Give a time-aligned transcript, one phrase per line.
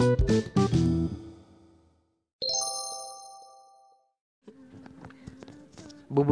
[0.00, 0.16] Bubur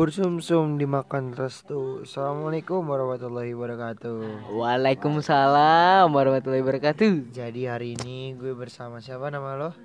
[0.08, 2.00] sumsum dimakan restu.
[2.00, 4.56] Assalamualaikum warahmatullahi wabarakatuh.
[4.56, 7.28] Waalaikumsalam warahmatullahi wabarakatuh.
[7.28, 9.76] Jadi hari ini gue bersama siapa nama lo?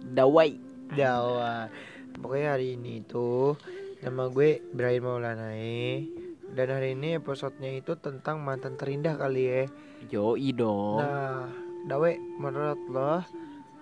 [0.00, 0.56] Dawai.
[0.96, 1.68] Dawa.
[2.16, 3.52] Pokoknya hari ini itu
[4.00, 6.08] nama gue Ibrahim Maulanae
[6.56, 9.68] dan hari ini episodenya itu tentang mantan terindah kali ya.
[10.08, 11.04] Yoi dong.
[11.04, 13.24] Nah, Dawe, menurut lo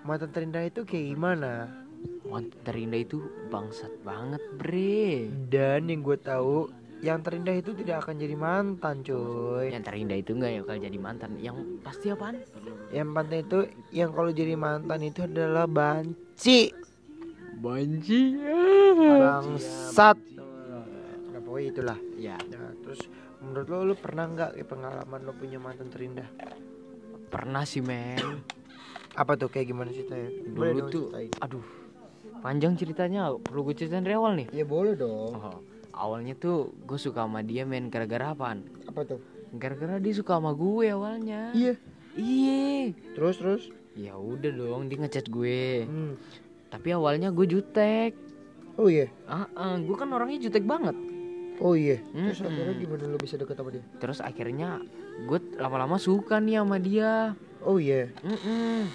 [0.07, 1.67] mantan terindah itu kayak gimana?
[2.29, 3.19] Mantan terindah itu
[3.51, 5.27] bangsat banget, Bre.
[5.51, 9.71] Dan yang gue tahu yang terindah itu tidak akan jadi mantan, cuy.
[9.71, 11.31] Yang terindah itu enggak ya kalau jadi mantan.
[11.39, 11.57] Yang
[11.87, 12.43] pasti apaan?
[12.91, 13.59] Yang mantan itu
[13.95, 16.75] yang kalau jadi mantan itu adalah banci.
[17.59, 18.23] Banci.
[18.99, 20.19] Bangsat.
[21.35, 21.99] Nah, pokoknya itulah.
[22.19, 23.07] Ya, Nah, terus
[23.39, 26.27] menurut lo lu pernah nggak kayak pengalaman lo punya mantan terindah?
[27.29, 28.19] Pernah sih, men.
[29.21, 30.47] Apa tuh kayak gimana sih Tay?
[30.47, 31.11] Dulu tuh,
[31.43, 31.65] aduh.
[32.39, 34.47] Panjang ceritanya, perlu gue ceritain dari awal nih.
[34.55, 35.35] Ya boleh dong.
[35.35, 35.59] Oh,
[35.91, 38.63] awalnya tuh gue suka sama dia men gara-gara apaan?
[38.87, 39.19] Apa tuh?
[39.59, 41.51] Gara-gara dia suka sama gue awalnya.
[41.51, 41.75] Iya.
[42.15, 42.95] Iya.
[43.19, 43.63] Terus terus.
[43.99, 45.83] Ya udah dong, dia ngechat gue.
[45.91, 46.15] Hmm.
[46.71, 48.15] Tapi awalnya gue jutek.
[48.79, 49.11] Oh iya.
[49.27, 50.95] Ah, gue kan orangnya jutek banget.
[51.59, 51.99] Oh iya.
[52.15, 52.51] Terus Mm-mm.
[52.55, 53.83] akhirnya gimana lo bisa deket sama dia?
[53.99, 54.79] Terus akhirnya
[55.27, 57.35] gue lama-lama suka nih sama dia.
[57.67, 58.07] Oh iya.
[58.23, 58.87] Mm-mm.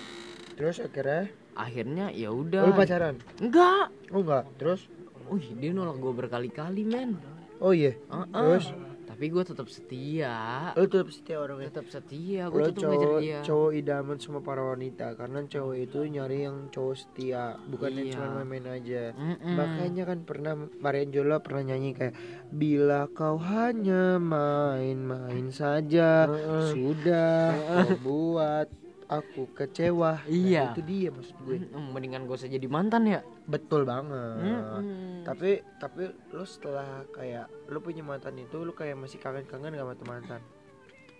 [0.56, 2.74] Terus akhirnya Akhirnya ya udah.
[2.74, 3.16] pacaran?
[3.38, 3.94] Enggak.
[4.10, 4.44] Oh enggak.
[4.58, 4.82] Terus?
[5.30, 7.20] Wih, dia nolak gue berkali-kali men.
[7.62, 7.94] Oh iya.
[8.10, 8.42] Ah, ah.
[8.58, 8.66] Terus?
[9.14, 10.36] Tapi gue tetap setia.
[10.74, 11.70] Lo tetap setia orangnya.
[11.70, 12.44] Tetap setia.
[12.50, 13.40] Gue tetap ngajar cowok dia.
[13.42, 18.16] cowok idaman semua para wanita karena cowok itu nyari yang cowok setia bukan yang Iya.
[18.16, 19.04] cuma main-main aja.
[19.14, 19.54] Mm-mm.
[19.54, 22.16] Makanya kan pernah Marian Jola pernah nyanyi kayak
[22.50, 26.66] bila kau hanya main-main saja Heeh.
[26.70, 28.68] sudah kau buat
[29.06, 30.20] aku kecewa.
[30.20, 30.72] Nah, Iya.
[30.72, 31.58] itu dia maksud gue.
[31.72, 33.20] Mendingan gue usah jadi mantan ya.
[33.44, 34.40] Betul banget.
[34.40, 35.24] Mm-mm.
[35.24, 39.94] Tapi tapi lo setelah kayak lo punya mantan itu lo kayak masih kangen-kangen gak sama
[39.94, 40.42] tuh mantan?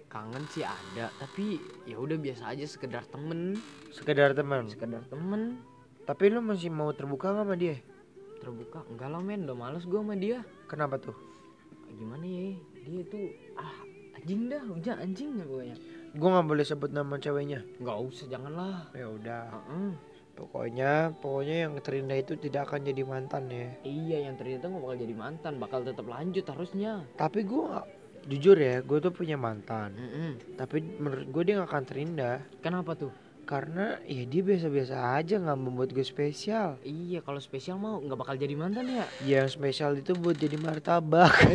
[0.06, 3.58] Kangen sih ada, tapi ya udah biasa aja sekedar temen,
[3.90, 4.70] Sekedar teman.
[4.70, 5.58] sekedar temen
[6.04, 7.82] Tapi lo masih mau terbuka gak sama dia?
[8.38, 8.84] terbuka.
[8.92, 10.44] Enggak lah men, udah males gue sama dia.
[10.68, 11.16] Kenapa tuh?
[11.90, 12.54] Gimana ya?
[12.84, 13.26] Dia tuh
[13.56, 13.72] ah
[14.24, 15.76] anjing dah, udah anjing ya pokoknya.
[16.16, 17.60] Gue nggak boleh sebut nama ceweknya.
[17.84, 18.88] Nggak usah, janganlah.
[18.96, 19.44] Ya udah.
[19.52, 19.92] Heeh.
[20.34, 23.68] Pokoknya, pokoknya yang terindah itu tidak akan jadi mantan ya.
[23.84, 27.04] Iya, yang ternyata nggak bakal jadi mantan, bakal tetap lanjut harusnya.
[27.20, 27.68] Tapi gue
[28.32, 29.92] jujur ya, gue tuh punya mantan.
[29.92, 30.56] Mm-mm.
[30.56, 33.12] Tapi menurut gue dia gak akan terindah Kenapa tuh?
[33.44, 36.80] karena ya dia biasa-biasa aja nggak membuat gue spesial.
[36.80, 39.04] Iya, kalau spesial mau nggak bakal jadi mantan ya.
[39.28, 41.52] Yang spesial itu buat jadi martabak.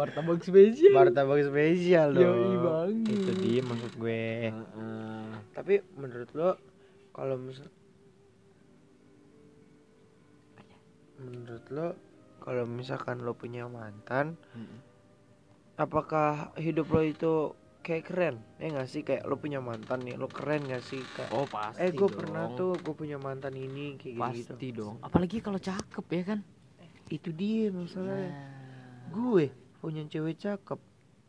[0.00, 0.96] Martabak spesial.
[0.96, 2.24] martabak spesial loh.
[2.24, 3.12] Yoi banget.
[3.12, 4.24] Itu dia maksud gue.
[4.48, 5.28] Heeh.
[5.52, 6.50] Tapi menurut lo
[7.10, 7.68] kalau misal
[11.20, 11.88] menurut lo
[12.40, 14.80] kalau misalkan lo punya mantan Mm-mm.
[15.76, 17.32] apakah hidup lo itu
[17.80, 21.28] kayak keren ya nggak sih kayak lo punya mantan nih lo keren gak sih kayak
[21.28, 21.76] Oh pasti.
[21.78, 24.96] eh gue pernah tuh gue punya mantan ini kayak gitu, Pasti dong.
[25.00, 26.40] Apalagi kalau cakep ya kan.
[27.10, 28.48] itu dia masalahnya Nah.
[29.10, 29.44] gue
[29.80, 30.80] punya cewek cakep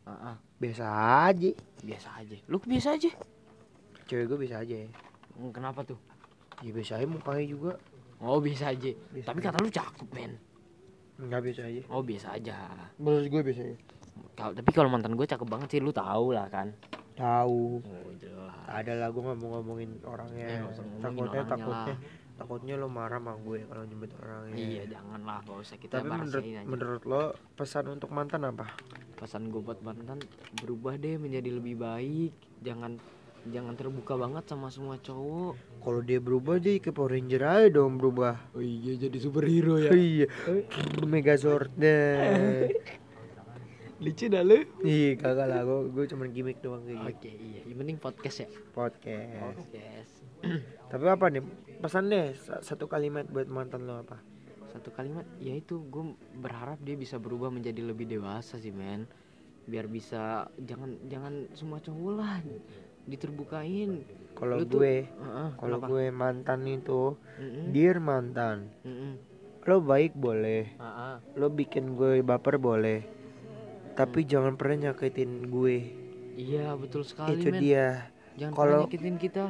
[0.02, 0.34] Heeh.
[0.58, 0.84] biasa
[1.26, 2.36] aja biasa aja.
[2.46, 3.10] Lu biasa aja.
[4.04, 4.88] cewek gue bisa aja ya
[5.32, 5.96] Hmm, Kenapa tuh?
[6.60, 7.72] ya biasa aja mukanya juga
[8.20, 8.92] Oh biasa aja.
[9.08, 9.46] Biasa Tapi aja.
[9.48, 10.32] kata lu cakep men.
[11.18, 12.56] nggak biasa aja Oh biasa aja.
[12.96, 13.76] menurut gue biasa aja
[14.34, 16.68] Kalau tapi kalau mantan gue cakep banget sih lu tahu lah kan.
[17.12, 18.52] tahu Oh jelas.
[18.66, 20.60] ada lah gue nggak mau ngomongin orangnya Eh,
[20.98, 21.98] takutnya orangnya takutnya lah.
[22.34, 26.10] Takutnya lo marah sama gue kalau nyebut orangnya Iya jangan lah gak usah kita tapi
[26.10, 26.60] menurut aja.
[26.64, 27.22] menurut lo
[27.54, 28.66] pesan untuk mantan apa
[29.14, 30.18] Pesan gue buat mantan
[30.58, 32.34] berubah deh menjadi lebih baik.
[32.58, 32.98] Jangan
[33.44, 35.54] jangan terbuka banget sama semua cowok.
[35.78, 40.26] kalau dia berubah dia ke Power Ranger aja dong berubah Oh iya jadi superhero iya
[41.02, 42.70] Megazord deh
[44.02, 44.58] Lucu dah lu.
[44.82, 48.36] iya kagak lah gue gue cuma gimmick doang kayak gitu Oke iya, yang penting podcast
[48.40, 48.48] ya.
[48.72, 50.12] podcast Podcast.
[50.90, 51.42] tapi apa nih
[51.78, 54.18] pesan deh sa- satu kalimat buat mantan lo apa
[54.68, 56.00] Satu kalimat, ya itu gue
[56.34, 59.04] berharap dia bisa berubah menjadi lebih dewasa sih men.
[59.62, 62.40] Biar bisa jangan jangan semua cowok lah
[63.02, 64.00] diterbukain.
[64.32, 69.20] kalau gue Heeh, kalau gue mantan itu Mm-mm, dear mantan mm-mm.
[69.62, 71.16] lo baik boleh Ah, ah.
[71.34, 73.04] lo bikin gue baper boleh
[73.92, 75.76] tapi jangan pernah nyakitin gue
[76.32, 77.60] Iya betul sekali itu men.
[77.60, 79.44] dia Jangan Kalau- pernah nyakitin kita.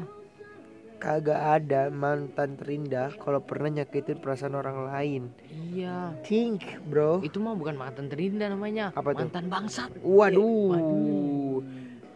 [0.98, 6.14] kagak ada mantan terindah kalau pernah nyakitin perasaan orang lain Iya.
[6.22, 8.90] think bro Itu mah bukan mantan terindah namanya.
[8.92, 9.26] Apa tuh?
[9.26, 9.90] mantan bangsat.
[9.98, 11.58] waduh Waduh.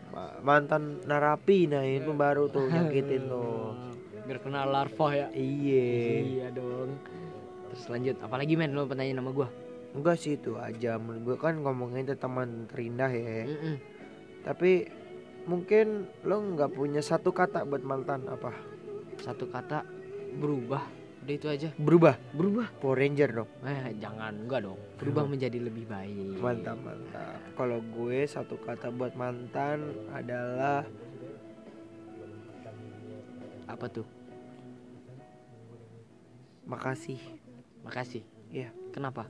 [0.09, 3.75] Ma- mantan narapi nah itu baru tuh nyakitin tuh
[4.23, 5.87] biar kena larva ya iya
[6.21, 6.99] iya dong
[7.65, 9.49] terus lanjut apalagi men lo pertanyaan sama gua
[9.95, 10.99] enggak sih itu aja.
[10.99, 13.47] Menurut gue kan ngomongin mantan terindah ya.
[13.47, 13.77] Mm-mm.
[14.47, 14.87] tapi
[15.51, 18.55] mungkin lo nggak punya satu kata buat mantan apa?
[19.23, 19.83] Satu kata
[20.39, 20.83] berubah.
[21.27, 21.69] Udah itu aja.
[21.75, 22.15] Berubah?
[22.31, 22.71] Berubah.
[22.79, 23.51] Power Ranger dong.
[23.67, 24.47] Eh jangan.
[24.47, 24.79] Enggak dong.
[24.99, 25.27] Berubah.
[25.27, 26.39] menjadi lebih baik.
[26.39, 27.39] Mantap mantap.
[27.59, 30.87] Kalau gue satu kata buat mantan adalah
[33.67, 34.07] apa tuh?
[36.67, 37.19] Makasih.
[37.83, 38.23] Makasih?
[38.51, 38.71] Iya.
[38.95, 39.27] kenapa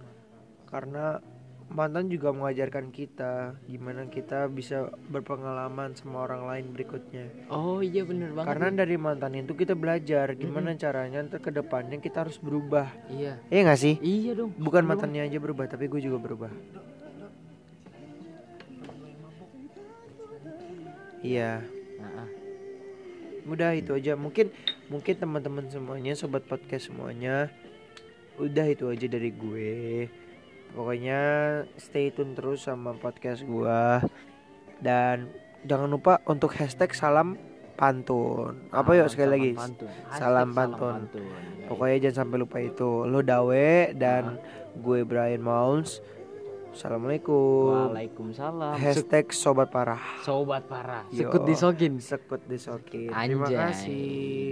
[0.67, 1.23] karena
[1.67, 7.27] mantan juga mengajarkan kita gimana kita bisa berpengalaman sama orang lain berikutnya.
[7.51, 8.79] Oh iya bener banget karena nih.
[8.79, 12.87] dari mantan itu kita belajar gimana caranya ntar ke depannya kita harus berubah.
[13.11, 13.43] Iya.
[13.51, 13.95] Iya nggak sih?
[13.99, 14.55] Iya dong.
[14.55, 16.53] Bukan Bener mantannya aja berubah tapi gue juga berubah.
[21.27, 21.67] Iya.
[21.67, 21.75] Banget.
[21.99, 22.29] Nah, ah.
[23.51, 24.15] udah itu aja.
[24.15, 24.55] Mungkin
[24.87, 27.51] mungkin teman-teman semuanya sobat podcast semuanya
[28.39, 30.07] udah itu aja dari gue
[30.77, 31.21] pokoknya
[31.81, 34.05] stay tune terus sama podcast gua
[34.79, 35.33] dan
[35.65, 37.41] jangan lupa untuk hashtag salam
[37.75, 39.89] pantun apa yuk Salam sekali lagi pantun.
[39.89, 41.01] Hashtag Salam pantun.
[41.13, 44.37] Ya, pokoknya jangan sampai lupa itu lo dawe dan
[44.77, 46.01] gue Brian Mounts
[46.73, 48.77] assalamualaikum Waalaikumsalam.
[48.77, 51.09] Hashtag sobat parah Sobat parah.
[51.09, 51.97] Sekut disokin.
[52.01, 53.57] sekut disokin terima Anjay.
[53.57, 54.09] kasih